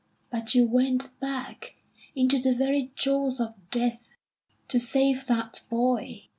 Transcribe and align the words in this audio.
"But 0.31 0.55
you 0.55 0.65
went 0.65 1.09
back 1.19 1.75
into 2.15 2.39
the 2.39 2.55
very 2.55 2.91
jaws 2.95 3.39
of 3.39 3.53
death 3.69 4.01
to 4.69 4.79
save 4.79 5.27
that 5.27 5.61
boy." 5.69 6.23